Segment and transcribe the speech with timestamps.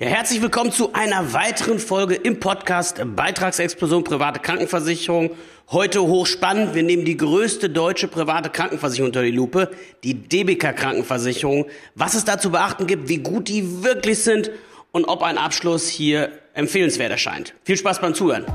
[0.00, 5.32] Ja, herzlich willkommen zu einer weiteren Folge im Podcast Beitragsexplosion private Krankenversicherung.
[5.72, 6.76] Heute hochspannend.
[6.76, 9.72] Wir nehmen die größte deutsche private Krankenversicherung unter die Lupe,
[10.04, 11.66] die DBK Krankenversicherung.
[11.96, 14.52] Was es da zu beachten gibt, wie gut die wirklich sind
[14.92, 17.54] und ob ein Abschluss hier empfehlenswert erscheint.
[17.64, 18.46] Viel Spaß beim Zuhören.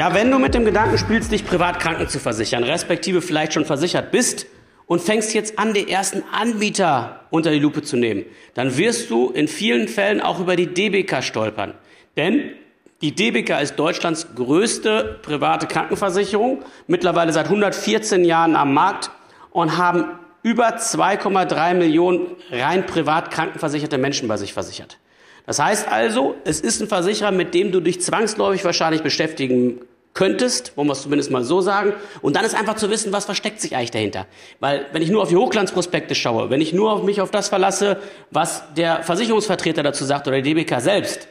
[0.00, 3.66] Ja, wenn du mit dem Gedanken spielst, dich privat kranken zu versichern, respektive vielleicht schon
[3.66, 4.46] versichert bist
[4.86, 9.28] und fängst jetzt an, den ersten Anbieter unter die Lupe zu nehmen, dann wirst du
[9.28, 11.74] in vielen Fällen auch über die DBK stolpern.
[12.16, 12.52] Denn
[13.02, 19.10] die DBK ist Deutschlands größte private Krankenversicherung, mittlerweile seit 114 Jahren am Markt
[19.50, 20.06] und haben
[20.42, 24.96] über 2,3 Millionen rein privat krankenversicherte Menschen bei sich versichert.
[25.44, 29.80] Das heißt also, es ist ein Versicherer, mit dem du dich zwangsläufig wahrscheinlich beschäftigen
[30.14, 31.92] könntest, wollen wir es zumindest mal so sagen.
[32.20, 34.26] Und dann ist einfach zu wissen, was versteckt sich eigentlich dahinter.
[34.58, 37.48] Weil wenn ich nur auf die Hochglanzprospekte schaue, wenn ich nur auf mich auf das
[37.48, 37.98] verlasse,
[38.30, 41.28] was der Versicherungsvertreter dazu sagt oder die DBK selbst,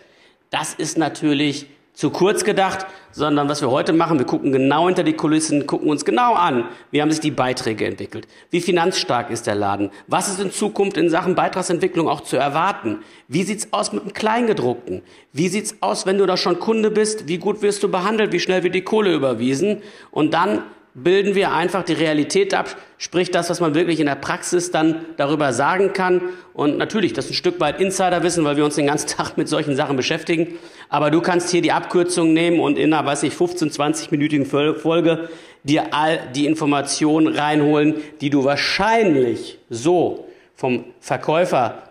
[0.49, 1.67] das ist natürlich
[1.99, 5.89] zu kurz gedacht, sondern was wir heute machen, wir gucken genau hinter die Kulissen, gucken
[5.89, 10.29] uns genau an, wie haben sich die Beiträge entwickelt, wie finanzstark ist der Laden, was
[10.29, 15.01] ist in Zukunft in Sachen Beitragsentwicklung auch zu erwarten, wie sieht's aus mit dem Kleingedruckten,
[15.33, 18.39] wie sieht's aus, wenn du da schon Kunde bist, wie gut wirst du behandelt, wie
[18.39, 20.63] schnell wird die Kohle überwiesen und dann
[20.93, 25.05] bilden wir einfach die Realität ab, sprich das, was man wirklich in der Praxis dann
[25.17, 26.21] darüber sagen kann.
[26.53, 29.47] Und natürlich, das ist ein Stück weit Insiderwissen, weil wir uns den ganzen Tag mit
[29.47, 30.55] solchen Sachen beschäftigen.
[30.89, 35.29] Aber du kannst hier die Abkürzung nehmen und in einer, weiß ich, 15, 20-minütigen Folge
[35.63, 41.83] dir all die Informationen reinholen, die du wahrscheinlich so vom Verkäufer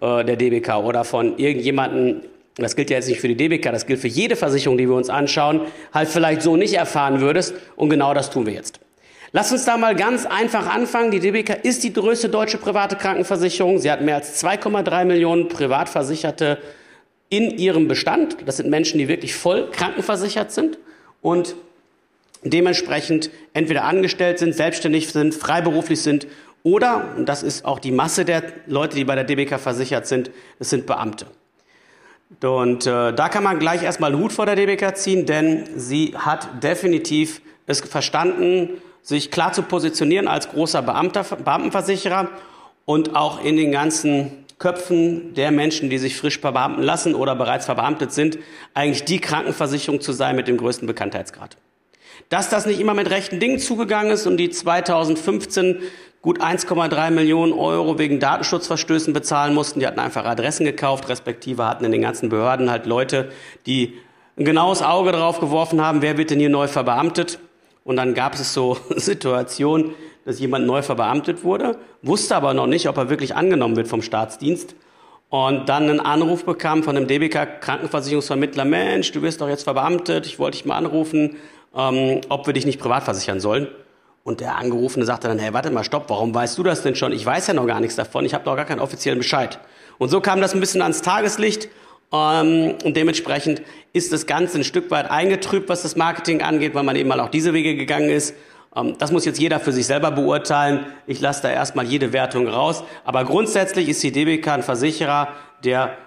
[0.00, 2.22] äh, der DBK oder von irgendjemandem
[2.56, 4.94] das gilt ja jetzt nicht für die DBK, das gilt für jede Versicherung, die wir
[4.94, 5.60] uns anschauen,
[5.92, 7.54] halt vielleicht so nicht erfahren würdest.
[7.76, 8.80] Und genau das tun wir jetzt.
[9.32, 11.10] Lass uns da mal ganz einfach anfangen.
[11.10, 13.78] Die DBK ist die größte deutsche private Krankenversicherung.
[13.78, 16.58] Sie hat mehr als 2,3 Millionen Privatversicherte
[17.28, 18.38] in ihrem Bestand.
[18.46, 20.78] Das sind Menschen, die wirklich voll krankenversichert sind
[21.20, 21.56] und
[22.42, 26.26] dementsprechend entweder angestellt sind, selbstständig sind, freiberuflich sind
[26.62, 30.30] oder, und das ist auch die Masse der Leute, die bei der DBK versichert sind,
[30.58, 31.26] es sind Beamte.
[32.42, 36.14] Und äh, da kann man gleich erstmal einen Hut vor der DBK ziehen, denn sie
[36.16, 38.70] hat definitiv es verstanden,
[39.02, 42.28] sich klar zu positionieren als großer Beamter, Beamtenversicherer
[42.84, 47.66] und auch in den ganzen Köpfen der Menschen, die sich frisch verbeamten lassen oder bereits
[47.66, 48.38] verbeamtet sind,
[48.74, 51.56] eigentlich die Krankenversicherung zu sein mit dem größten Bekanntheitsgrad.
[52.30, 55.82] Dass das nicht immer mit rechten Dingen zugegangen ist und die 2015
[56.26, 59.78] gut 1,3 Millionen Euro wegen Datenschutzverstößen bezahlen mussten.
[59.78, 63.30] Die hatten einfach Adressen gekauft, respektive hatten in den ganzen Behörden halt Leute,
[63.64, 63.94] die
[64.36, 67.38] ein genaues Auge drauf geworfen haben, wer wird denn hier neu verbeamtet.
[67.84, 69.94] Und dann gab es so Situationen,
[70.24, 74.02] dass jemand neu verbeamtet wurde, wusste aber noch nicht, ob er wirklich angenommen wird vom
[74.02, 74.74] Staatsdienst.
[75.28, 80.26] Und dann einen Anruf bekam von einem DBK Krankenversicherungsvermittler, Mensch, du wirst doch jetzt verbeamtet,
[80.26, 81.36] ich wollte dich mal anrufen,
[81.72, 83.68] ähm, ob wir dich nicht privat versichern sollen.
[84.26, 87.12] Und der Angerufene sagte dann, hey, warte mal, stopp, warum weißt du das denn schon?
[87.12, 89.60] Ich weiß ja noch gar nichts davon, ich habe doch gar keinen offiziellen Bescheid.
[89.98, 91.68] Und so kam das ein bisschen ans Tageslicht
[92.12, 96.82] ähm, und dementsprechend ist das Ganze ein Stück weit eingetrübt, was das Marketing angeht, weil
[96.82, 98.34] man eben mal auch diese Wege gegangen ist.
[98.74, 100.86] Ähm, das muss jetzt jeder für sich selber beurteilen.
[101.06, 102.82] Ich lasse da erstmal jede Wertung raus.
[103.04, 105.28] Aber grundsätzlich ist die DBK ein Versicherer,
[105.62, 105.98] der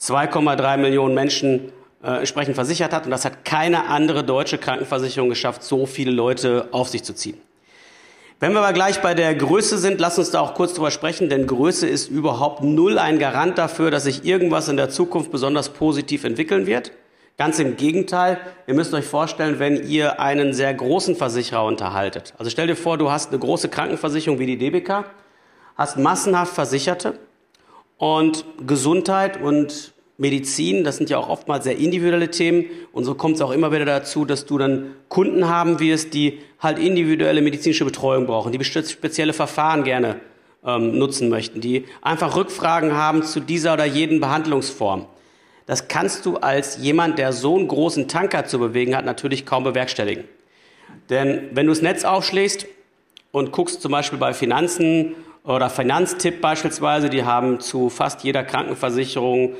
[0.00, 1.72] 2,3 Millionen Menschen
[2.02, 3.04] äh, entsprechend versichert hat.
[3.04, 7.38] Und das hat keine andere deutsche Krankenversicherung geschafft, so viele Leute auf sich zu ziehen.
[8.40, 11.28] Wenn wir aber gleich bei der Größe sind, lass uns da auch kurz drüber sprechen,
[11.28, 15.68] denn Größe ist überhaupt null ein Garant dafür, dass sich irgendwas in der Zukunft besonders
[15.68, 16.92] positiv entwickeln wird.
[17.36, 22.32] Ganz im Gegenteil, ihr müsst euch vorstellen, wenn ihr einen sehr großen Versicherer unterhaltet.
[22.38, 25.04] Also stell dir vor, du hast eine große Krankenversicherung wie die DBK,
[25.76, 27.18] hast massenhaft Versicherte
[27.98, 32.66] und Gesundheit und Medizin, das sind ja auch oftmals sehr individuelle Themen.
[32.92, 36.40] Und so kommt es auch immer wieder dazu, dass du dann Kunden haben wirst, die
[36.58, 40.20] halt individuelle medizinische Betreuung brauchen, die spezielle Verfahren gerne
[40.62, 45.06] ähm, nutzen möchten, die einfach Rückfragen haben zu dieser oder jeden Behandlungsform.
[45.64, 49.64] Das kannst du als jemand, der so einen großen Tanker zu bewegen hat, natürlich kaum
[49.64, 50.24] bewerkstelligen.
[51.08, 52.66] Denn wenn du das Netz aufschlägst
[53.32, 55.14] und guckst zum Beispiel bei Finanzen
[55.44, 59.54] oder Finanztipp beispielsweise, die haben zu fast jeder Krankenversicherung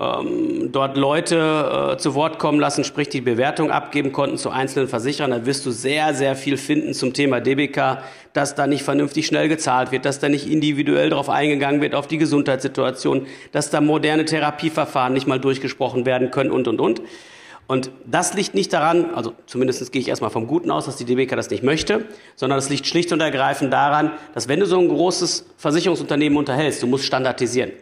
[0.00, 4.88] ähm, dort Leute äh, zu Wort kommen lassen, sprich die Bewertung abgeben konnten zu einzelnen
[4.88, 7.98] Versicherern, da wirst du sehr, sehr viel finden zum Thema DBK,
[8.32, 12.06] dass da nicht vernünftig schnell gezahlt wird, dass da nicht individuell darauf eingegangen wird, auf
[12.06, 17.02] die Gesundheitssituation, dass da moderne Therapieverfahren nicht mal durchgesprochen werden können und, und, und.
[17.66, 21.04] Und das liegt nicht daran, also zumindest gehe ich erstmal vom Guten aus, dass die
[21.04, 22.06] DBK das nicht möchte,
[22.36, 26.82] sondern das liegt schlicht und ergreifend daran, dass wenn du so ein großes Versicherungsunternehmen unterhältst,
[26.82, 27.72] du musst standardisieren.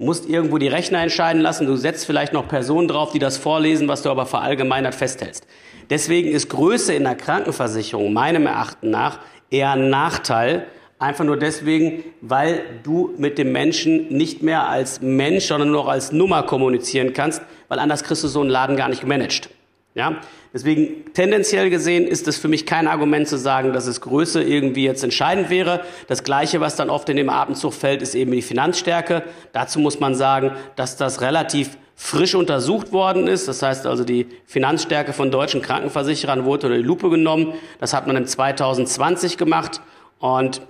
[0.00, 3.86] Musst irgendwo die Rechner entscheiden lassen, du setzt vielleicht noch Personen drauf, die das vorlesen,
[3.86, 5.46] was du aber verallgemeinert festhältst.
[5.90, 9.20] Deswegen ist Größe in der Krankenversicherung meinem Erachten nach
[9.50, 10.66] eher ein Nachteil,
[11.00, 15.88] Einfach nur deswegen, weil du mit dem Menschen nicht mehr als Mensch, sondern nur noch
[15.88, 19.48] als Nummer kommunizieren kannst, weil anders kriegst du so einen Laden gar nicht gemanagt.
[19.94, 20.20] Ja?
[20.52, 24.84] Deswegen tendenziell gesehen ist es für mich kein Argument zu sagen, dass es Größe irgendwie
[24.84, 25.82] jetzt entscheidend wäre.
[26.08, 29.22] Das Gleiche, was dann oft in dem Atemzug fällt, ist eben die Finanzstärke.
[29.52, 33.46] Dazu muss man sagen, dass das relativ frisch untersucht worden ist.
[33.46, 37.52] Das heißt also, die Finanzstärke von deutschen Krankenversicherern wurde unter die Lupe genommen.
[37.78, 39.80] Das hat man in 2020 gemacht
[40.18, 40.62] und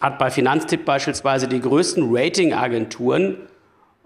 [0.00, 3.38] hat bei Finanztipp beispielsweise die größten Ratingagenturen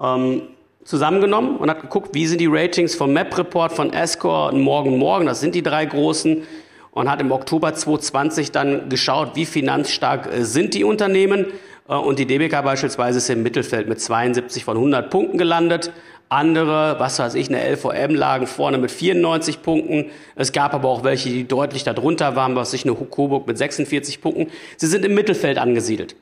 [0.01, 0.43] ähm,
[0.89, 5.27] zusammengenommen und hat geguckt, wie sind die Ratings vom Map-Report, von Escor und Morgen Morgen,
[5.27, 6.45] das sind die drei großen,
[6.93, 11.47] und hat im Oktober 2020 dann geschaut, wie finanzstark äh, sind die Unternehmen.
[11.89, 15.93] Äh, und die DBK beispielsweise ist im Mittelfeld mit 72 von 100 Punkten gelandet.
[16.31, 20.07] Andere, was weiß ich, eine LVM lagen vorne mit 94 Punkten.
[20.37, 24.23] Es gab aber auch welche, die deutlich darunter waren, was ich eine Coburg mit 46
[24.23, 24.49] Punkten.
[24.79, 26.17] Sie sind im Mittelfeld angesiedelt.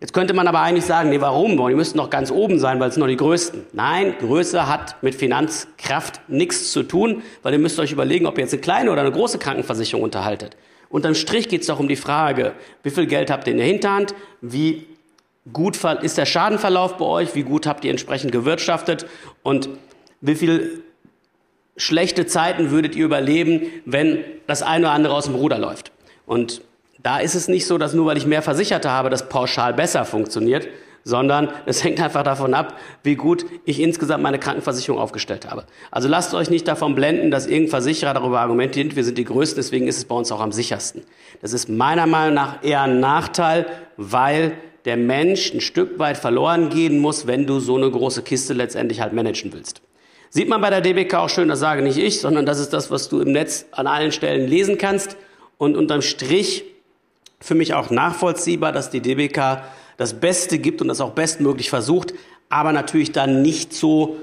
[0.00, 1.56] Jetzt könnte man aber eigentlich sagen, nee, warum?
[1.68, 3.64] Die müssten noch ganz oben sein, weil es nur die Größten.
[3.72, 8.44] Nein, Größe hat mit Finanzkraft nichts zu tun, weil ihr müsst euch überlegen, ob ihr
[8.44, 10.56] jetzt eine kleine oder eine große Krankenversicherung unterhaltet.
[10.90, 12.52] Unterm Strich geht es doch um die Frage,
[12.82, 14.86] wie viel Geld habt ihr in der Hinterhand, wie
[15.52, 19.06] gut ist der Schadenverlauf bei euch, wie gut habt ihr entsprechend gewirtschaftet
[19.42, 19.70] und
[20.20, 20.82] wie viel
[21.76, 25.92] schlechte Zeiten würdet ihr überleben, wenn das eine oder andere aus dem Ruder läuft.
[26.26, 26.62] Und
[27.06, 30.04] da ist es nicht so, dass nur weil ich mehr Versicherte habe, das pauschal besser
[30.04, 30.66] funktioniert,
[31.04, 35.66] sondern es hängt einfach davon ab, wie gut ich insgesamt meine Krankenversicherung aufgestellt habe.
[35.92, 39.56] Also lasst euch nicht davon blenden, dass irgendein Versicherer darüber argumentiert, wir sind die Größten,
[39.56, 41.04] deswegen ist es bei uns auch am sichersten.
[41.40, 43.66] Das ist meiner Meinung nach eher ein Nachteil,
[43.96, 44.54] weil
[44.84, 49.00] der Mensch ein Stück weit verloren gehen muss, wenn du so eine große Kiste letztendlich
[49.00, 49.80] halt managen willst.
[50.30, 52.90] Sieht man bei der DBK auch schön, das sage nicht ich, sondern das ist das,
[52.90, 55.16] was du im Netz an allen Stellen lesen kannst.
[55.56, 56.64] Und unterm Strich
[57.40, 59.62] für mich auch nachvollziehbar, dass die DBK
[59.96, 62.14] das Beste gibt und das auch bestmöglich versucht,
[62.48, 64.16] aber natürlich dann nicht so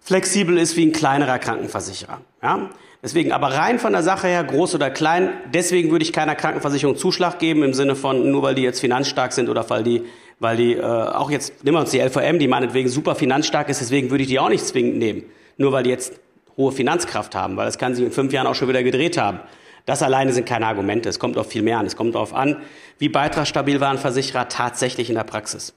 [0.00, 2.20] flexibel ist wie ein kleinerer Krankenversicherer.
[2.42, 2.70] Ja?
[3.02, 6.96] Deswegen aber rein von der Sache her, groß oder klein, deswegen würde ich keiner Krankenversicherung
[6.96, 10.02] Zuschlag geben im Sinne von, nur weil die jetzt finanzstark sind oder weil die,
[10.40, 13.80] weil die äh, auch jetzt, nehmen wir uns die LVM, die meinetwegen super finanzstark ist,
[13.80, 15.24] deswegen würde ich die auch nicht zwingend nehmen.
[15.58, 16.18] Nur weil die jetzt
[16.56, 19.40] hohe Finanzkraft haben, weil das kann sich in fünf Jahren auch schon wieder gedreht haben.
[19.86, 21.08] Das alleine sind keine Argumente.
[21.08, 21.86] Es kommt auf viel mehr an.
[21.86, 22.56] Es kommt darauf an,
[22.98, 25.74] wie beitragsstabil war ein Versicherer tatsächlich in der Praxis.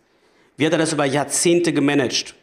[0.56, 2.36] Wie hat er das über Jahrzehnte gemanagt?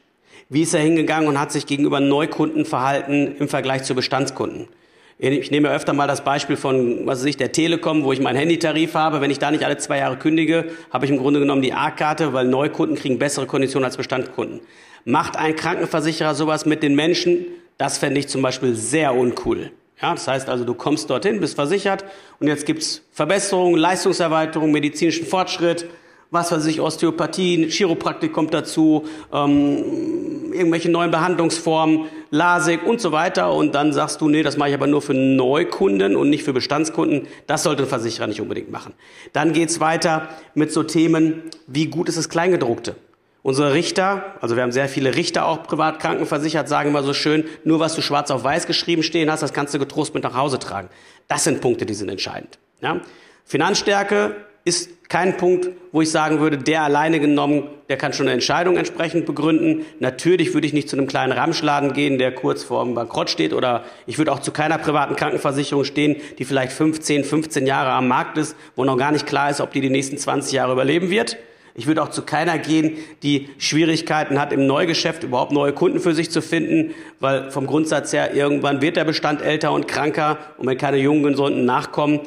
[0.48, 4.68] Wie ist er hingegangen und hat sich gegenüber Neukunden verhalten im Vergleich zu Bestandskunden?
[5.16, 8.36] Ich nehme öfter mal das Beispiel von, was weiß ich, der Telekom, wo ich meinen
[8.36, 9.20] Handytarif habe.
[9.20, 12.32] Wenn ich da nicht alle zwei Jahre kündige, habe ich im Grunde genommen die A-Karte,
[12.32, 14.60] weil Neukunden kriegen bessere Konditionen als Bestandskunden.
[15.04, 17.46] Macht ein Krankenversicherer sowas mit den Menschen?
[17.78, 19.70] Das fände ich zum Beispiel sehr uncool.
[20.00, 22.04] Ja, das heißt also, du kommst dorthin, bist versichert
[22.40, 25.86] und jetzt gibt's Verbesserungen, Leistungserweiterung, medizinischen Fortschritt,
[26.30, 33.52] was weiß ich, Osteopathie, Chiropraktik kommt dazu, ähm, irgendwelche neuen Behandlungsformen, LASIK und so weiter.
[33.52, 36.52] Und dann sagst du, nee, das mache ich aber nur für Neukunden und nicht für
[36.52, 37.28] Bestandskunden.
[37.46, 38.94] Das sollte ein Versicherer nicht unbedingt machen.
[39.32, 42.96] Dann geht's weiter mit so Themen, wie gut ist das Kleingedruckte?
[43.44, 47.44] Unsere Richter, also wir haben sehr viele Richter auch privat krankenversichert, sagen immer so schön,
[47.62, 50.34] nur was du schwarz auf weiß geschrieben stehen hast, das kannst du getrost mit nach
[50.34, 50.88] Hause tragen.
[51.28, 52.58] Das sind Punkte, die sind entscheidend.
[52.80, 53.02] Ja?
[53.44, 54.34] Finanzstärke
[54.64, 58.78] ist kein Punkt, wo ich sagen würde, der alleine genommen, der kann schon eine Entscheidung
[58.78, 59.84] entsprechend begründen.
[60.00, 63.52] Natürlich würde ich nicht zu einem kleinen Ramschladen gehen, der kurz vor dem Bankrott steht,
[63.52, 68.08] oder ich würde auch zu keiner privaten Krankenversicherung stehen, die vielleicht 15, 15 Jahre am
[68.08, 71.10] Markt ist, wo noch gar nicht klar ist, ob die die nächsten 20 Jahre überleben
[71.10, 71.36] wird.
[71.76, 76.14] Ich würde auch zu keiner gehen, die Schwierigkeiten hat, im Neugeschäft überhaupt neue Kunden für
[76.14, 80.68] sich zu finden, weil vom Grundsatz her irgendwann wird der Bestand älter und kranker und
[80.68, 82.20] wenn keine jungen, gesunden nachkommen,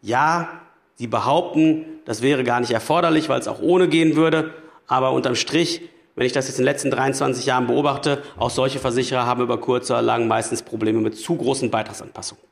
[0.00, 0.48] ja,
[0.96, 4.54] Sie behaupten, das wäre gar nicht erforderlich, weil es auch ohne gehen würde.
[4.86, 5.82] Aber unterm Strich,
[6.14, 9.58] wenn ich das jetzt in den letzten 23 Jahren beobachte, auch solche Versicherer haben über
[9.58, 12.44] kurz oder lang meistens Probleme mit zu großen Beitragsanpassungen.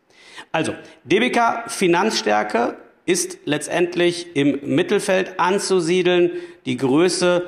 [0.51, 6.31] Also, DBK Finanzstärke ist letztendlich im Mittelfeld anzusiedeln.
[6.67, 7.45] Die Größe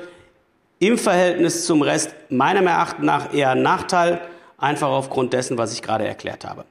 [0.79, 4.21] im Verhältnis zum Rest meiner Erachtens nach eher ein Nachteil,
[4.57, 6.65] einfach aufgrund dessen, was ich gerade erklärt habe.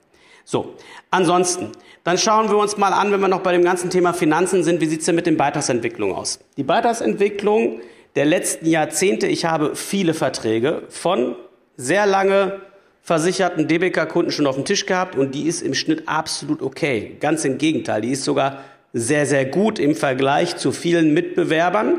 [0.44, 0.74] So,
[1.10, 1.72] ansonsten,
[2.04, 4.80] dann schauen wir uns mal an, wenn wir noch bei dem ganzen Thema Finanzen sind,
[4.82, 6.38] wie sieht's denn mit den Beitragsentwicklungen aus?
[6.58, 7.80] Die Beitragsentwicklung
[8.14, 11.34] der letzten Jahrzehnte, ich habe viele Verträge von
[11.76, 12.60] sehr lange
[13.00, 17.16] versicherten DBK-Kunden schon auf dem Tisch gehabt und die ist im Schnitt absolut okay.
[17.20, 18.64] Ganz im Gegenteil, die ist sogar
[18.94, 21.98] sehr, sehr gut im Vergleich zu vielen Mitbewerbern,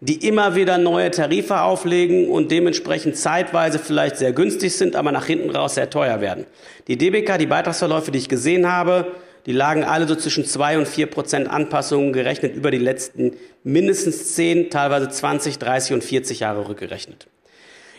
[0.00, 5.26] die immer wieder neue Tarife auflegen und dementsprechend zeitweise vielleicht sehr günstig sind, aber nach
[5.26, 6.46] hinten raus sehr teuer werden.
[6.86, 9.12] Die DBK, die Beitragsverläufe, die ich gesehen habe,
[9.46, 13.32] die lagen alle so zwischen zwei und vier Prozent Anpassungen gerechnet über die letzten
[13.64, 17.26] mindestens zehn, teilweise 20, 30 und 40 Jahre rückgerechnet.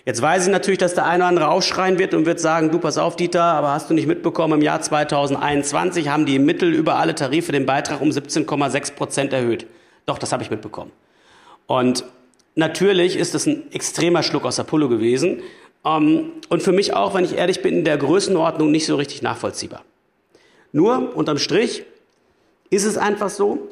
[0.10, 2.80] Jetzt weiß ich natürlich, dass der eine oder andere aufschreien wird und wird sagen, du
[2.80, 6.96] pass auf, Dieter, aber hast du nicht mitbekommen, im Jahr 2021 haben die Mittel über
[6.96, 9.68] alle Tarife den Beitrag um 17,6 Prozent erhöht.
[10.08, 10.90] Doch, das habe ich mitbekommen.
[11.68, 12.06] Und
[12.56, 15.44] natürlich ist es ein extremer Schluck aus der Pulle gewesen.
[15.86, 19.22] Ähm, und für mich auch, wenn ich ehrlich bin, in der Größenordnung nicht so richtig
[19.22, 19.84] nachvollziehbar.
[20.72, 21.84] Nur, unterm Strich,
[22.72, 23.68] ist es einfach so,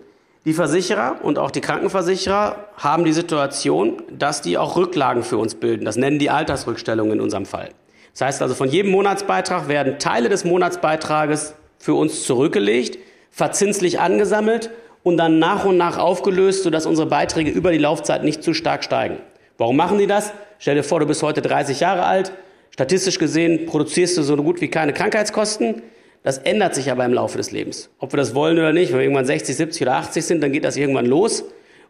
[0.48, 5.56] die Versicherer und auch die Krankenversicherer haben die Situation, dass die auch Rücklagen für uns
[5.56, 5.84] bilden.
[5.84, 7.72] Das nennen die Altersrückstellungen in unserem Fall.
[8.14, 12.98] Das heißt also, von jedem Monatsbeitrag werden Teile des Monatsbeitrages für uns zurückgelegt,
[13.30, 14.70] verzinslich angesammelt
[15.04, 18.86] und dann nach und nach aufgelöst, sodass unsere Beiträge über die Laufzeit nicht zu stark
[18.86, 19.18] steigen.
[19.58, 20.32] Warum machen die das?
[20.60, 22.32] Stell dir vor, du bist heute 30 Jahre alt.
[22.72, 25.82] Statistisch gesehen produzierst du so gut wie keine Krankheitskosten.
[26.24, 27.90] Das ändert sich aber im Laufe des Lebens.
[28.00, 30.52] Ob wir das wollen oder nicht, wenn wir irgendwann 60, 70 oder 80 sind, dann
[30.52, 31.46] geht das irgendwann los.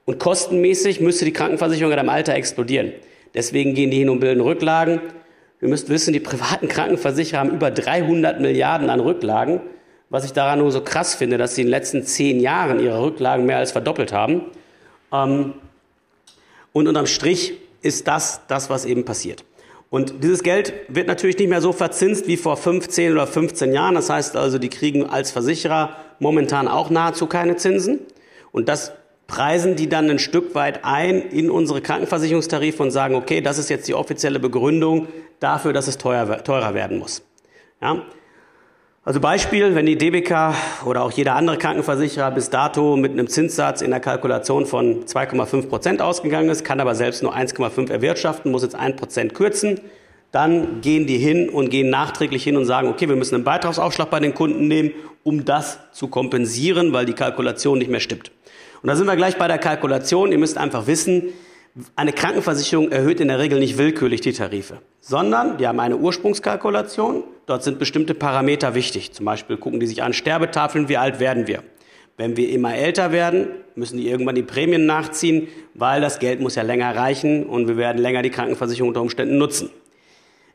[0.05, 2.93] Und kostenmäßig müsste die Krankenversicherung in deinem Alter explodieren.
[3.33, 5.01] Deswegen gehen die hin und bilden Rücklagen.
[5.61, 9.61] Ihr müsst wissen, die privaten Krankenversicherer haben über 300 Milliarden an Rücklagen.
[10.09, 13.01] Was ich daran nur so krass finde, dass sie in den letzten zehn Jahren ihre
[13.01, 14.43] Rücklagen mehr als verdoppelt haben.
[15.11, 15.55] Ähm,
[16.71, 19.43] und unterm Strich ist das das, was eben passiert.
[19.89, 23.95] Und dieses Geld wird natürlich nicht mehr so verzinst wie vor 15 oder 15 Jahren.
[23.95, 27.99] Das heißt also, die kriegen als Versicherer momentan auch nahezu keine Zinsen.
[28.51, 28.91] Und das
[29.27, 33.69] preisen die dann ein Stück weit ein in unsere Krankenversicherungstarife und sagen, okay, das ist
[33.69, 35.07] jetzt die offizielle Begründung
[35.39, 37.21] dafür, dass es teuer, teurer werden muss.
[37.81, 38.03] Ja?
[39.07, 43.81] Also Beispiel, wenn die DBK oder auch jeder andere Krankenversicherer bis dato mit einem Zinssatz
[43.81, 48.63] in der Kalkulation von 2,5 Prozent ausgegangen ist, kann aber selbst nur 1,5 erwirtschaften, muss
[48.63, 49.79] jetzt 1 Prozent kürzen,
[50.33, 54.09] dann gehen die hin und gehen nachträglich hin und sagen, okay, wir müssen einen Beitragsaufschlag
[54.09, 54.91] bei den Kunden nehmen,
[55.23, 58.33] um das zu kompensieren, weil die Kalkulation nicht mehr stimmt.
[58.81, 60.33] Und da sind wir gleich bei der Kalkulation.
[60.33, 61.29] Ihr müsst einfach wissen,
[61.95, 67.23] eine Krankenversicherung erhöht in der Regel nicht willkürlich die Tarife, sondern die haben eine Ursprungskalkulation.
[67.45, 69.13] Dort sind bestimmte Parameter wichtig.
[69.13, 71.63] Zum Beispiel gucken die sich an Sterbetafeln, wie alt werden wir.
[72.17, 76.55] Wenn wir immer älter werden, müssen die irgendwann die Prämien nachziehen, weil das Geld muss
[76.55, 79.69] ja länger reichen und wir werden länger die Krankenversicherung unter Umständen nutzen.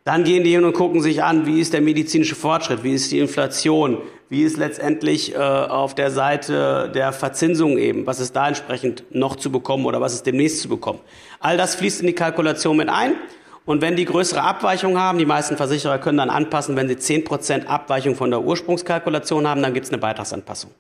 [0.05, 3.13] Dann gehen die hin und gucken sich an, wie ist der medizinische Fortschritt, wie ist
[3.13, 3.99] die Inflation,
[4.33, 9.37] wie ist letztendlich äh, auf der Seite der Verzinsung eben, was ist da entsprechend noch
[9.37, 11.01] zu bekommen oder was ist demnächst zu bekommen.
[11.39, 13.13] All das fließt in die Kalkulation mit ein.
[13.67, 17.67] Und wenn die größere Abweichung haben, die meisten Versicherer können dann anpassen, wenn sie 10%
[17.67, 20.71] Abweichung von der Ursprungskalkulation haben, dann gibt es eine Beitragsanpassung.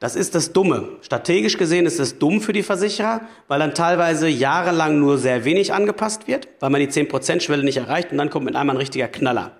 [0.00, 0.88] Das ist das Dumme.
[1.02, 5.74] Strategisch gesehen ist es dumm für die Versicherer, weil dann teilweise jahrelang nur sehr wenig
[5.74, 9.08] angepasst wird, weil man die 10%-Schwelle nicht erreicht und dann kommt mit einmal ein richtiger
[9.08, 9.52] Knaller.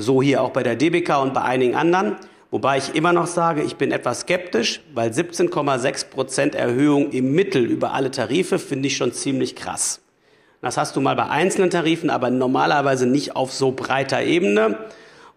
[0.00, 2.14] So hier auch bei der DBK und bei einigen anderen.
[2.52, 7.94] Wobei ich immer noch sage, ich bin etwas skeptisch, weil 17,6% Erhöhung im Mittel über
[7.94, 10.00] alle Tarife finde ich schon ziemlich krass.
[10.62, 14.78] Das hast du mal bei einzelnen Tarifen, aber normalerweise nicht auf so breiter Ebene.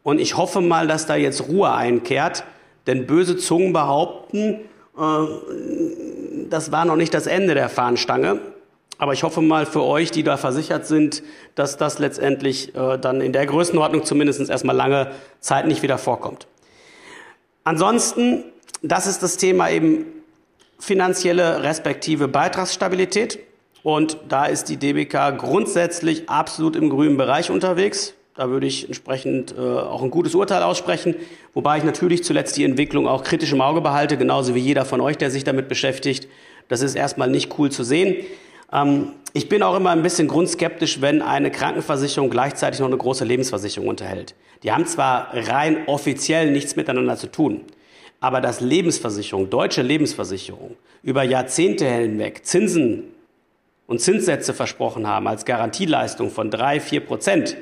[0.04, 2.44] Und ich hoffe mal, dass da jetzt Ruhe einkehrt,
[2.86, 4.60] denn böse Zungen behaupten,
[4.96, 8.40] äh, das war noch nicht das Ende der Fahnenstange.
[9.02, 11.24] Aber ich hoffe mal für euch, die da versichert sind,
[11.56, 16.46] dass das letztendlich äh, dann in der Größenordnung zumindest erstmal lange Zeit nicht wieder vorkommt.
[17.64, 18.44] Ansonsten,
[18.84, 20.06] das ist das Thema eben
[20.78, 23.40] finanzielle respektive Beitragsstabilität.
[23.82, 28.14] Und da ist die DBK grundsätzlich absolut im grünen Bereich unterwegs.
[28.36, 31.16] Da würde ich entsprechend äh, auch ein gutes Urteil aussprechen,
[31.56, 35.02] wobei ich natürlich zuletzt die Entwicklung auch kritisch im Auge behalte, genauso wie jeder von
[35.02, 36.28] euch, der sich damit beschäftigt.
[36.68, 38.16] Das ist erstmal nicht cool zu sehen.
[38.72, 43.24] Ähm, ich bin auch immer ein bisschen grundskeptisch, wenn eine Krankenversicherung gleichzeitig noch eine große
[43.24, 44.36] Lebensversicherung unterhält.
[44.64, 47.62] Die haben zwar rein offiziell nichts miteinander zu tun,
[48.20, 53.06] aber dass Lebensversicherung, deutsche Lebensversicherung, über Jahrzehnte hinweg Zinsen
[53.88, 57.58] und Zinssätze versprochen haben als Garantieleistung von drei, vier Prozent,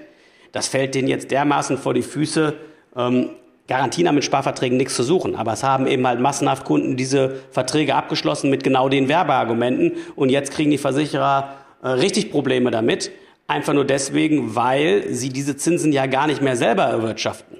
[0.51, 2.55] das fällt denen jetzt dermaßen vor die Füße.
[2.95, 3.29] Ähm,
[3.69, 7.37] Garantien haben mit Sparverträgen nichts zu suchen, aber es haben eben halt massenhaft Kunden diese
[7.51, 13.11] Verträge abgeschlossen mit genau den Werbeargumenten und jetzt kriegen die Versicherer äh, richtig Probleme damit,
[13.47, 17.57] einfach nur deswegen, weil sie diese Zinsen ja gar nicht mehr selber erwirtschaften.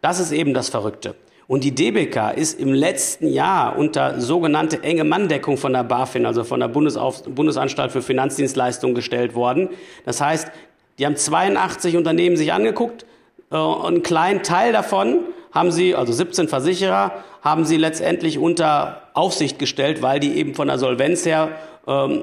[0.00, 1.14] Das ist eben das Verrückte.
[1.46, 6.42] Und die DBK ist im letzten Jahr unter sogenannte enge Manndeckung von der BaFin, also
[6.42, 9.68] von der Bundesauf Bundesanstalt für Finanzdienstleistungen, gestellt worden.
[10.04, 10.50] Das heißt,
[10.98, 13.04] Die haben 82 Unternehmen sich angeguckt
[13.50, 15.20] einen kleinen Teil davon
[15.52, 17.12] haben sie, also 17 Versicherer,
[17.42, 21.50] haben sie letztendlich unter Aufsicht gestellt, weil die eben von der Solvenz her
[21.86, 22.22] ähm,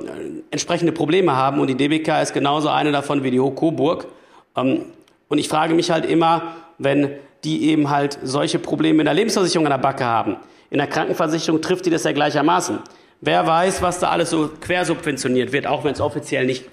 [0.52, 1.60] entsprechende Probleme haben.
[1.60, 4.08] Und die DBK ist genauso eine davon wie die Coburg.
[4.56, 4.86] Ähm,
[5.30, 7.12] und ich frage mich halt immer, wenn
[7.44, 10.38] die eben halt solche Probleme in der Lebensversicherung an der Backe haben.
[10.70, 12.80] In der Krankenversicherung trifft die das ja gleichermaßen.
[13.22, 16.66] Wer weiß, was da alles so quersubventioniert wird, auch wenn es offiziell nicht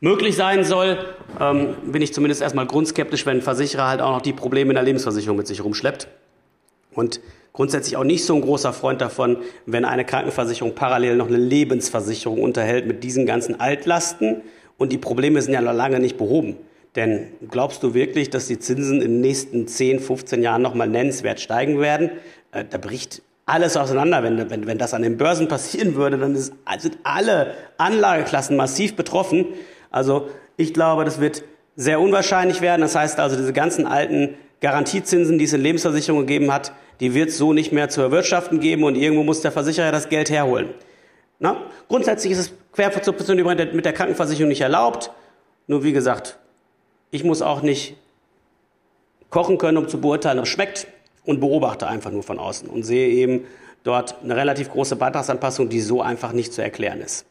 [0.00, 0.98] möglich sein soll,
[1.40, 4.74] ähm, bin ich zumindest erstmal grundskeptisch, wenn ein Versicherer halt auch noch die Probleme in
[4.74, 6.08] der Lebensversicherung mit sich rumschleppt.
[6.94, 7.20] Und
[7.52, 12.40] grundsätzlich auch nicht so ein großer Freund davon, wenn eine Krankenversicherung parallel noch eine Lebensversicherung
[12.42, 14.42] unterhält mit diesen ganzen Altlasten
[14.76, 16.56] und die Probleme sind ja noch lange nicht behoben.
[16.96, 21.40] Denn glaubst du wirklich, dass die Zinsen in den nächsten 10, 15 Jahren nochmal nennenswert
[21.40, 22.10] steigen werden?
[22.52, 24.22] Äh, da bricht alles auseinander.
[24.22, 28.94] Wenn, wenn, wenn das an den Börsen passieren würde, dann ist, sind alle Anlageklassen massiv
[28.94, 29.46] betroffen.
[29.90, 31.42] Also ich glaube, das wird
[31.76, 32.82] sehr unwahrscheinlich werden.
[32.82, 37.28] Das heißt also, diese ganzen alten Garantiezinsen, die es in Lebensversicherungen gegeben hat, die wird
[37.28, 40.70] es so nicht mehr zu erwirtschaften geben und irgendwo muss der Versicherer das Geld herholen.
[41.38, 41.62] Na?
[41.88, 43.36] Grundsätzlich ist es Quersubvention
[43.74, 45.12] mit der Krankenversicherung nicht erlaubt.
[45.68, 46.38] Nur wie gesagt,
[47.10, 47.96] ich muss auch nicht
[49.30, 50.88] kochen können, um zu beurteilen, ob es schmeckt
[51.24, 53.44] und beobachte einfach nur von außen und sehe eben
[53.84, 57.26] dort eine relativ große Beitragsanpassung, die so einfach nicht zu erklären ist.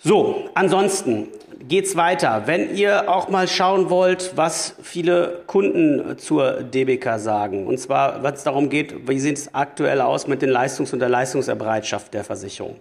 [0.00, 1.26] So, ansonsten
[1.66, 2.44] geht's weiter.
[2.46, 8.32] Wenn ihr auch mal schauen wollt, was viele Kunden zur DBK sagen, und zwar, wenn
[8.32, 12.22] es darum geht, wie sieht es aktuell aus mit den Leistungs- und der Leistungserbereitschaft der
[12.22, 12.76] Versicherung.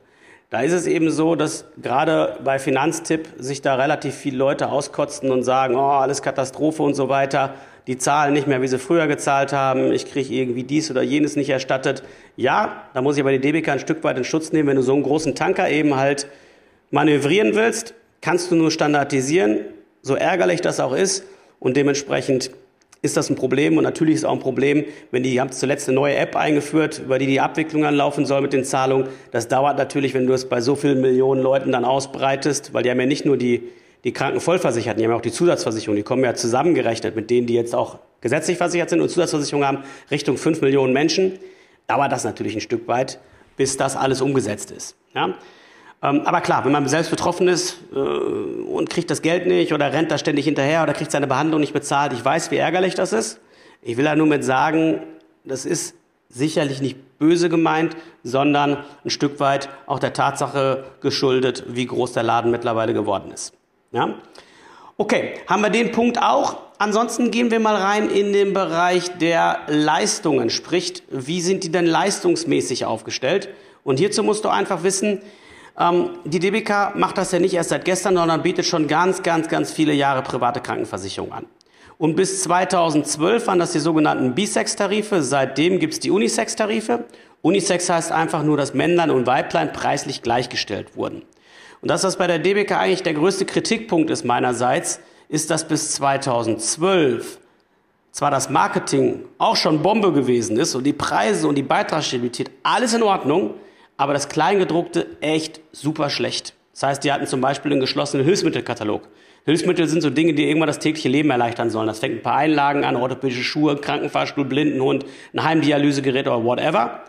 [0.51, 5.31] Da ist es eben so, dass gerade bei Finanztipp sich da relativ viele Leute auskotzen
[5.31, 7.55] und sagen, oh, alles Katastrophe und so weiter.
[7.87, 9.91] Die zahlen nicht mehr, wie sie früher gezahlt haben.
[9.91, 12.03] Ich kriege irgendwie dies oder jenes nicht erstattet.
[12.35, 14.83] Ja, da muss ich aber die DBK ein Stück weit in Schutz nehmen, wenn du
[14.83, 16.27] so einen großen Tanker eben halt
[16.91, 19.59] manövrieren willst, kannst du nur standardisieren,
[20.01, 21.23] so ärgerlich das auch ist.
[21.59, 22.51] Und dementsprechend
[23.01, 23.77] ist das ein Problem.
[23.77, 26.99] Und natürlich ist auch ein Problem, wenn die, die haben zuletzt eine neue App eingeführt,
[27.05, 29.07] über die die Abwicklung anlaufen soll mit den Zahlungen.
[29.31, 32.91] Das dauert natürlich, wenn du es bei so vielen Millionen Leuten dann ausbreitest, weil die
[32.91, 33.63] haben ja nicht nur die,
[34.03, 35.95] die Krankenvollversicherten, die haben ja auch die Zusatzversicherung.
[35.95, 39.79] Die kommen ja zusammengerechnet mit denen, die jetzt auch gesetzlich versichert sind und Zusatzversicherung haben,
[40.09, 41.39] Richtung fünf Millionen Menschen.
[41.87, 43.19] Dauert das natürlich ein Stück weit,
[43.55, 44.95] bis das alles umgesetzt ist.
[45.13, 45.35] Ja?
[46.03, 49.91] Ähm, aber klar, wenn man selbst betroffen ist äh, und kriegt das Geld nicht oder
[49.93, 53.13] rennt da ständig hinterher oder kriegt seine Behandlung nicht bezahlt, ich weiß, wie ärgerlich das
[53.13, 53.39] ist.
[53.81, 55.01] Ich will da nur mit sagen,
[55.43, 55.95] das ist
[56.29, 62.23] sicherlich nicht böse gemeint, sondern ein Stück weit auch der Tatsache geschuldet, wie groß der
[62.23, 63.53] Laden mittlerweile geworden ist.
[63.91, 64.15] Ja?
[64.97, 66.57] Okay, haben wir den Punkt auch.
[66.79, 71.87] Ansonsten gehen wir mal rein in den Bereich der Leistungen, sprich, wie sind die denn
[71.87, 73.49] leistungsmäßig aufgestellt?
[73.83, 75.21] Und hierzu musst du einfach wissen,
[75.79, 79.47] ähm, die DBK macht das ja nicht erst seit gestern, sondern bietet schon ganz, ganz,
[79.47, 81.45] ganz viele Jahre private Krankenversicherung an.
[81.97, 85.23] Und bis 2012 waren das die sogenannten Bisex-Tarife.
[85.23, 87.05] Seitdem gibt es die Unisex-Tarife.
[87.41, 91.23] Unisex heißt einfach nur, dass Männlein und Weiblein preislich gleichgestellt wurden.
[91.81, 97.39] Und das bei der DBK eigentlich der größte Kritikpunkt ist meinerseits, ist, dass bis 2012
[98.11, 102.93] zwar das Marketing auch schon Bombe gewesen ist und die Preise und die Beitragsstabilität alles
[102.93, 103.53] in Ordnung,
[103.97, 106.53] aber das Kleingedruckte echt super schlecht.
[106.73, 109.01] Das heißt, die hatten zum Beispiel einen geschlossenen Hilfsmittelkatalog.
[109.45, 111.87] Hilfsmittel sind so Dinge, die irgendwann das tägliche Leben erleichtern sollen.
[111.87, 117.01] Das fängt ein paar Einlagen an, orthopädische Schuhe, Krankenfahrstuhl, Blindenhund, ein Heimdialysegerät oder whatever.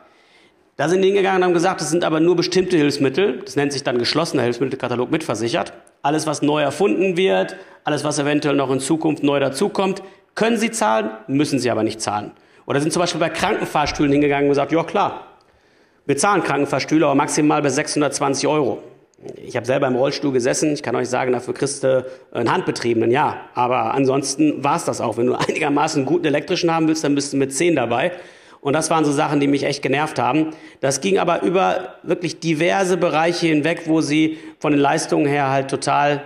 [0.76, 3.40] Da sind die hingegangen und haben gesagt, das sind aber nur bestimmte Hilfsmittel.
[3.44, 5.72] Das nennt sich dann geschlossener Hilfsmittelkatalog mitversichert.
[6.02, 10.02] Alles, was neu erfunden wird, alles, was eventuell noch in Zukunft neu dazukommt,
[10.36, 12.30] können Sie zahlen, müssen Sie aber nicht zahlen.
[12.64, 15.27] Oder sind zum Beispiel bei Krankenfahrstühlen hingegangen und gesagt, ja klar,
[16.08, 18.82] wir zahlen Krankenfahrstühle aber maximal bis 620 Euro.
[19.44, 20.72] Ich habe selber im Rollstuhl gesessen.
[20.72, 23.42] Ich kann euch sagen, dafür kriegst du einen handbetriebenen, ja.
[23.52, 25.18] Aber ansonsten war es das auch.
[25.18, 28.12] Wenn du einigermaßen guten elektrischen haben willst, dann bist du mit 10 dabei.
[28.62, 30.54] Und das waren so Sachen, die mich echt genervt haben.
[30.80, 35.68] Das ging aber über wirklich diverse Bereiche hinweg, wo sie von den Leistungen her halt
[35.68, 36.22] total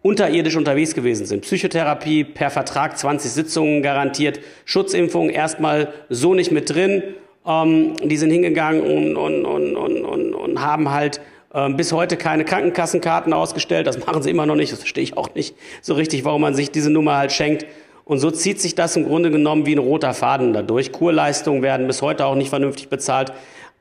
[0.00, 1.42] unterirdisch unterwegs gewesen sind.
[1.42, 7.02] Psychotherapie per Vertrag 20 Sitzungen garantiert, Schutzimpfung erstmal so nicht mit drin
[7.46, 11.20] ähm, die sind hingegangen und, und, und, und, und, und haben halt
[11.54, 13.86] ähm, bis heute keine Krankenkassenkarten ausgestellt.
[13.86, 14.72] Das machen sie immer noch nicht.
[14.72, 17.66] Das verstehe ich auch nicht so richtig, warum man sich diese Nummer halt schenkt.
[18.04, 20.92] Und so zieht sich das im Grunde genommen wie ein roter Faden dadurch.
[20.92, 23.32] Kurleistungen werden bis heute auch nicht vernünftig bezahlt.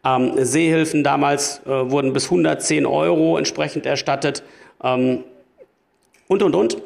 [0.05, 4.43] Ähm, Seehilfen damals äh, wurden bis 110 Euro entsprechend erstattet.
[4.83, 5.23] Ähm,
[6.27, 6.77] und, und, und.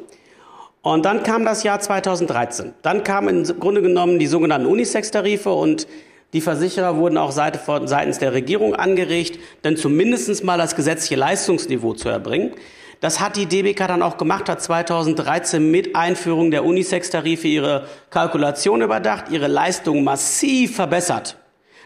[0.82, 2.74] Und dann kam das Jahr 2013.
[2.82, 5.86] Dann kamen im Grunde genommen die sogenannten Unisex-Tarife und
[6.34, 12.08] die Versicherer wurden auch seitens der Regierung angeregt, denn zumindest mal das gesetzliche Leistungsniveau zu
[12.08, 12.52] erbringen.
[13.00, 18.82] Das hat die DBK dann auch gemacht, hat 2013 mit Einführung der Unisex-Tarife ihre Kalkulation
[18.82, 21.36] überdacht, ihre Leistung massiv verbessert.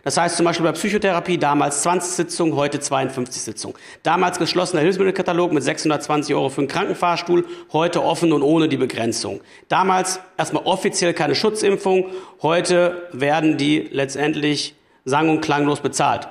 [0.04, 3.76] Das heißt zum Beispiel bei Psychotherapie damals 20 Sitzungen, heute 52 Sitzungen.
[4.02, 9.40] Damals geschlossener Hilfsmittelkatalog mit 620 Euro für einen Krankenfahrstuhl, heute offen und ohne die Begrenzung.
[9.68, 12.06] Damals erstmal offiziell keine Schutzimpfung,
[12.42, 16.28] heute werden die letztendlich sang- und klanglos bezahlt.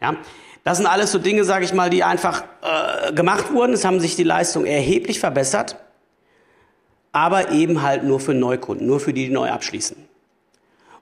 [0.00, 0.16] Ja,
[0.64, 3.72] das sind alles so Dinge, sage ich mal, die einfach äh, gemacht wurden.
[3.72, 5.76] Es haben sich die Leistungen erheblich verbessert,
[7.12, 10.09] aber eben halt nur für Neukunden, nur für die, die neu abschließen.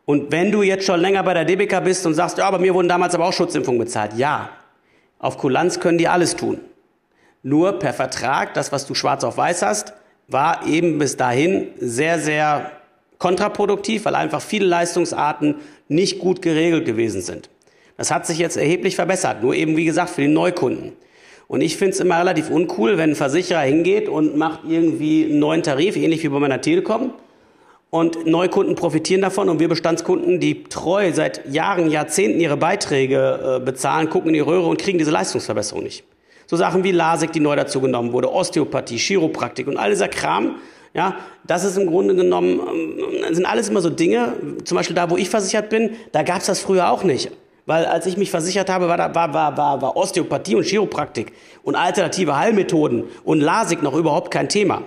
[0.09, 2.73] Und wenn du jetzt schon länger bei der DBK bist und sagst, ja, bei mir
[2.73, 4.49] wurden damals aber auch Schutzimpfungen bezahlt, ja,
[5.19, 6.63] auf Kulanz können die alles tun.
[7.43, 9.93] Nur per Vertrag, das, was du schwarz auf weiß hast,
[10.27, 12.73] war eben bis dahin sehr, sehr
[13.19, 15.57] kontraproduktiv, weil einfach viele Leistungsarten
[15.89, 17.51] nicht gut geregelt gewesen sind.
[17.99, 20.93] Das hat sich jetzt erheblich verbessert, nur eben wie gesagt für die Neukunden.
[21.49, 25.39] Und ich finde es immer relativ uncool, wenn ein Versicherer hingeht und macht irgendwie einen
[25.39, 27.13] neuen Tarif, ähnlich wie bei meiner Telekom.
[27.91, 33.65] Und Neukunden profitieren davon und wir Bestandskunden, die treu seit Jahren, Jahrzehnten ihre Beiträge äh,
[33.65, 36.05] bezahlen, gucken in die Röhre und kriegen diese Leistungsverbesserung nicht.
[36.47, 40.57] So Sachen wie LASIK, die neu dazu genommen wurde, Osteopathie, Chiropraktik und all dieser Kram,
[40.93, 45.09] ja, das ist im Grunde genommen, ähm, sind alles immer so Dinge, zum Beispiel da,
[45.09, 47.31] wo ich versichert bin, da gab es das früher auch nicht.
[47.65, 51.33] Weil als ich mich versichert habe, war, da, war, war, war, war Osteopathie und Chiropraktik
[51.63, 54.83] und alternative Heilmethoden und LASIK noch überhaupt kein Thema.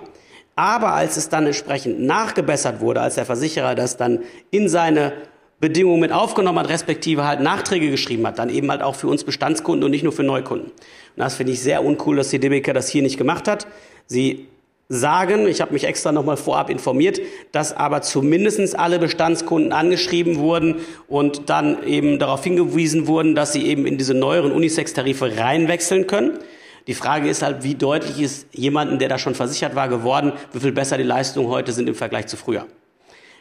[0.54, 5.12] Aber als es dann entsprechend nachgebessert wurde, als der Versicherer das dann in seine
[5.60, 9.24] Bedingungen mit aufgenommen hat, respektive halt Nachträge geschrieben hat, dann eben halt auch für uns
[9.24, 10.66] Bestandskunden und nicht nur für Neukunden.
[10.70, 10.74] Und
[11.16, 13.66] das finde ich sehr uncool, dass die DBK das hier nicht gemacht hat.
[14.06, 14.48] Sie
[14.88, 17.20] sagen, ich habe mich extra nochmal vorab informiert,
[17.52, 23.64] dass aber zumindestens alle Bestandskunden angeschrieben wurden und dann eben darauf hingewiesen wurden, dass sie
[23.64, 26.38] eben in diese neueren Unisex-Tarife reinwechseln können.
[26.86, 30.60] Die Frage ist halt, wie deutlich ist jemanden, der da schon versichert war, geworden, wie
[30.60, 32.66] viel besser die Leistungen heute sind im Vergleich zu früher.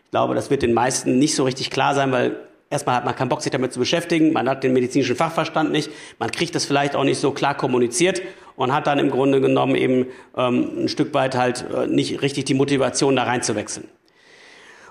[0.05, 2.35] Ich glaube, das wird den meisten nicht so richtig klar sein, weil
[2.69, 5.89] erstmal hat man keinen Bock, sich damit zu beschäftigen, man hat den medizinischen Fachverstand nicht,
[6.19, 8.21] man kriegt das vielleicht auch nicht so klar kommuniziert
[8.55, 12.45] und hat dann im Grunde genommen eben ähm, ein Stück weit halt äh, nicht richtig
[12.45, 13.87] die Motivation, da reinzuwechseln.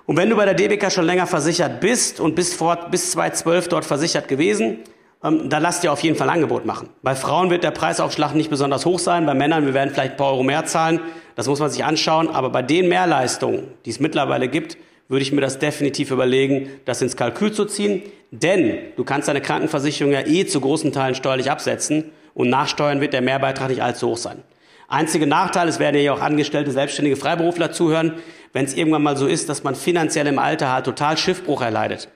[0.06, 3.68] Und wenn du bei der DBK schon länger versichert bist und bist vor, bis 2012
[3.68, 4.78] dort versichert gewesen,
[5.22, 6.88] ähm, da lasst ihr auf jeden Fall Angebot machen.
[7.02, 10.16] Bei Frauen wird der Preisaufschlag nicht besonders hoch sein, bei Männern, wir werden vielleicht ein
[10.16, 11.00] paar Euro mehr zahlen,
[11.36, 14.76] das muss man sich anschauen, aber bei den Mehrleistungen, die es mittlerweile gibt,
[15.08, 18.02] würde ich mir das definitiv überlegen, das ins Kalkül zu ziehen.
[18.30, 23.12] Denn du kannst deine Krankenversicherung ja eh zu großen Teilen steuerlich absetzen und nachsteuern wird
[23.12, 24.44] der Mehrbeitrag nicht allzu hoch sein.
[24.86, 28.14] Einzige Nachteil, es werden ja auch angestellte, selbstständige Freiberufler zuhören,
[28.52, 32.08] wenn es irgendwann mal so ist, dass man finanziell im Alter halt total Schiffbruch erleidet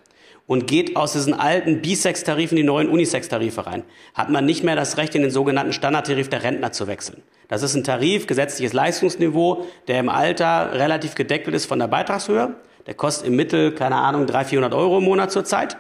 [0.47, 3.83] und geht aus diesen alten Bisex-Tarifen die neuen Unisex-Tarife rein,
[4.15, 7.23] hat man nicht mehr das Recht, in den sogenannten Standardtarif der Rentner zu wechseln.
[7.49, 12.55] Das ist ein Tarif, gesetzliches Leistungsniveau, der im Alter relativ gedeckelt ist von der Beitragshöhe.
[12.87, 15.79] Der kostet im Mittel, keine Ahnung, 300, 400 Euro im Monat zurzeit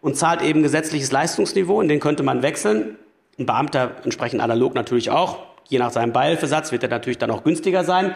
[0.00, 2.96] und zahlt eben gesetzliches Leistungsniveau, in den könnte man wechseln.
[3.38, 5.38] Ein Beamter entsprechend analog natürlich auch.
[5.68, 8.14] Je nach seinem Beihilfesatz wird er natürlich dann auch günstiger sein.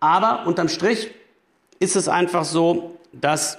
[0.00, 1.10] Aber unterm Strich
[1.78, 3.58] ist es einfach so, dass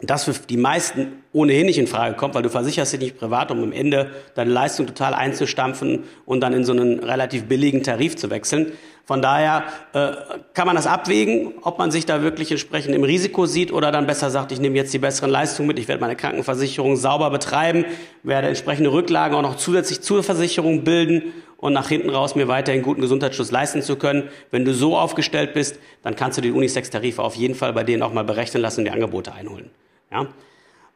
[0.00, 3.50] das für die meisten ohnehin nicht in Frage kommt, weil du versicherst dich nicht privat,
[3.50, 8.16] um am Ende deine Leistung total einzustampfen und dann in so einen relativ billigen Tarif
[8.16, 8.72] zu wechseln.
[9.04, 10.10] Von daher äh,
[10.52, 14.06] kann man das abwägen, ob man sich da wirklich entsprechend im Risiko sieht oder dann
[14.06, 17.86] besser sagt, ich nehme jetzt die besseren Leistungen mit, ich werde meine Krankenversicherung sauber betreiben,
[18.22, 22.82] werde entsprechende Rücklagen auch noch zusätzlich zur Versicherung bilden und nach hinten raus mir weiterhin
[22.82, 24.28] guten Gesundheitsschutz leisten zu können.
[24.50, 28.02] Wenn du so aufgestellt bist, dann kannst du die Unisex-Tarife auf jeden Fall bei denen
[28.02, 29.70] auch mal berechnen lassen und die Angebote einholen.
[30.10, 30.26] Ja?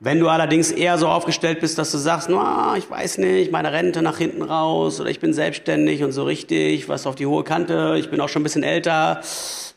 [0.04, 3.72] Wenn du allerdings eher so aufgestellt bist, dass du sagst, no, ich weiß nicht, meine
[3.72, 7.44] Rente nach hinten raus oder ich bin selbstständig und so richtig, was auf die hohe
[7.44, 9.20] Kante, ich bin auch schon ein bisschen älter,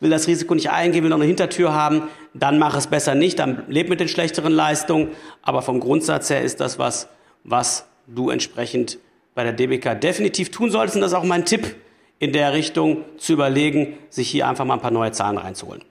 [0.00, 3.38] will das Risiko nicht eingehen, will noch eine Hintertür haben, dann mach es besser nicht,
[3.38, 5.10] dann leb mit den schlechteren Leistungen.
[5.42, 7.08] Aber vom Grundsatz her ist das was,
[7.44, 8.98] was du entsprechend
[9.36, 10.96] bei der DBK definitiv tun solltest.
[10.96, 11.76] Und das ist auch mein Tipp
[12.18, 15.84] in der Richtung zu überlegen, sich hier einfach mal ein paar neue Zahlen reinzuholen.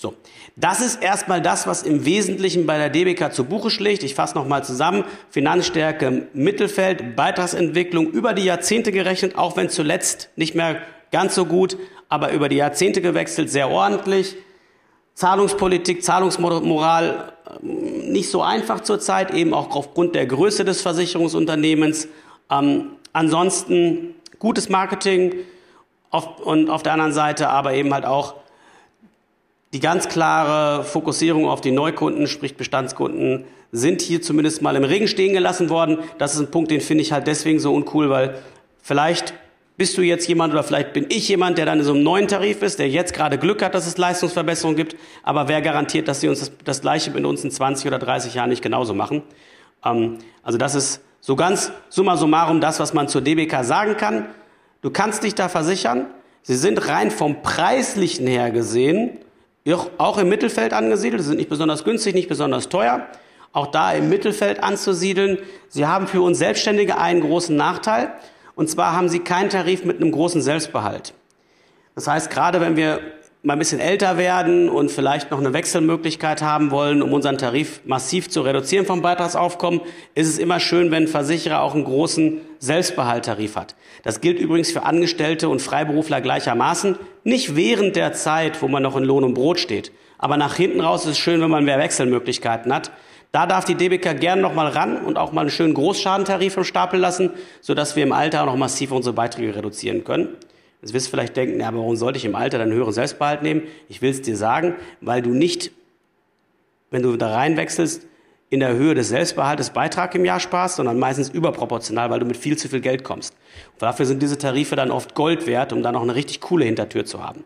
[0.00, 0.14] So,
[0.56, 4.02] das ist erstmal das, was im Wesentlichen bei der DBK zu Buche schlägt.
[4.02, 5.04] Ich fasse nochmal zusammen.
[5.28, 10.80] Finanzstärke Mittelfeld, Beitragsentwicklung über die Jahrzehnte gerechnet, auch wenn zuletzt nicht mehr
[11.12, 11.76] ganz so gut,
[12.08, 14.36] aber über die Jahrzehnte gewechselt, sehr ordentlich.
[15.12, 22.08] Zahlungspolitik, Zahlungsmoral ähm, nicht so einfach zurzeit, eben auch aufgrund der Größe des Versicherungsunternehmens.
[22.50, 25.34] Ähm, ansonsten gutes Marketing
[26.08, 28.39] auf, und auf der anderen Seite aber eben halt auch
[29.72, 35.06] die ganz klare Fokussierung auf die Neukunden, sprich Bestandskunden, sind hier zumindest mal im Regen
[35.06, 35.98] stehen gelassen worden.
[36.18, 38.38] Das ist ein Punkt, den finde ich halt deswegen so uncool, weil
[38.82, 39.34] vielleicht
[39.80, 42.28] Bist du jetzt jemand oder vielleicht bin ich jemand, der dann in so einem neuen
[42.28, 46.20] Tarif ist, der jetzt gerade Glück hat, dass es Leistungsverbesserungen gibt, aber wer garantiert, dass
[46.20, 49.22] sie uns das, das Gleiche mit uns in 20 oder 30 Jahren nicht genauso machen?
[49.82, 54.26] Ähm, also das ist so ganz summa summarum das, was man zur DBK sagen kann.
[54.82, 56.08] Du kannst dich da versichern.
[56.42, 59.16] Sie sind rein vom preislichen her gesehen
[59.98, 61.22] auch im Mittelfeld angesiedelt.
[61.22, 63.06] Sie sind nicht besonders günstig, nicht besonders teuer.
[63.52, 65.38] Auch da im Mittelfeld anzusiedeln.
[65.68, 68.12] Sie haben für uns Selbstständige einen großen Nachteil.
[68.54, 71.14] Und zwar haben sie keinen Tarif mit einem großen Selbstbehalt.
[71.94, 73.00] Das heißt, gerade wenn wir
[73.42, 77.80] mal ein bisschen älter werden und vielleicht noch eine Wechselmöglichkeit haben wollen, um unseren Tarif
[77.86, 79.80] massiv zu reduzieren vom Beitragsaufkommen,
[80.14, 83.76] ist es immer schön, wenn ein Versicherer auch einen großen Selbstbehalttarif hat.
[84.02, 86.98] Das gilt übrigens für Angestellte und Freiberufler gleichermaßen.
[87.24, 89.90] Nicht während der Zeit, wo man noch in Lohn und Brot steht.
[90.18, 92.90] Aber nach hinten raus ist es schön, wenn man mehr Wechselmöglichkeiten hat.
[93.32, 96.64] Da darf die DBK gern noch mal ran und auch mal einen schönen Großschadentarif im
[96.64, 97.30] Stapel lassen,
[97.62, 100.36] sodass wir im Alter auch noch massiv unsere Beiträge reduzieren können.
[100.82, 103.62] Jetzt wirst du vielleicht denken, ja, warum sollte ich im Alter dann höheren Selbstbehalt nehmen?
[103.88, 105.72] Ich will es dir sagen, weil du nicht,
[106.90, 108.06] wenn du da reinwechselst,
[108.50, 112.36] in der Höhe des Selbstbehaltes Beitrag im Jahr sparst, sondern meistens überproportional, weil du mit
[112.36, 113.34] viel zu viel Geld kommst.
[113.72, 116.64] Und dafür sind diese Tarife dann oft Gold wert, um dann auch eine richtig coole
[116.64, 117.44] Hintertür zu haben.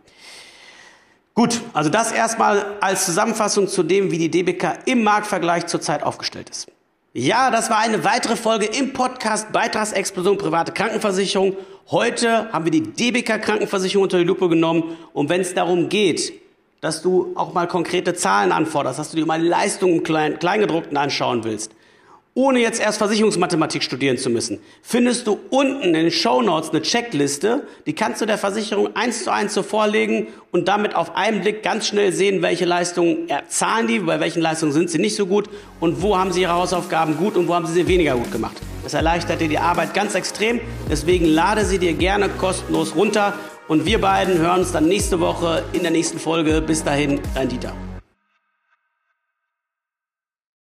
[1.35, 6.49] Gut, also das erstmal als Zusammenfassung zu dem, wie die DBK im Marktvergleich zurzeit aufgestellt
[6.49, 6.69] ist.
[7.13, 11.57] Ja, das war eine weitere Folge im Podcast Beitragsexplosion private Krankenversicherung.
[11.91, 14.97] Heute haben wir die DBK Krankenversicherung unter die Lupe genommen.
[15.13, 16.33] Und wenn es darum geht,
[16.81, 21.45] dass du auch mal konkrete Zahlen anforderst, dass du dir mal Leistungen im Kleingedruckten anschauen
[21.45, 21.73] willst,
[22.35, 26.83] ohne jetzt erst Versicherungsmathematik studieren zu müssen, findest du unten in den Show Notes eine
[26.83, 31.43] Checkliste, die kannst du der Versicherung eins zu eins so vorlegen und damit auf einen
[31.43, 35.27] Blick ganz schnell sehen, welche Leistungen zahlen die, bei welchen Leistungen sind sie nicht so
[35.27, 38.33] gut und wo haben sie ihre Hausaufgaben gut und wo haben sie sie weniger gut
[38.33, 38.57] gemacht.
[38.83, 43.35] Das erleichtert dir die Arbeit ganz extrem, deswegen lade sie dir gerne kostenlos runter
[43.69, 46.61] und wir beiden hören uns dann nächste Woche in der nächsten Folge.
[46.61, 47.73] Bis dahin, dein Dieter.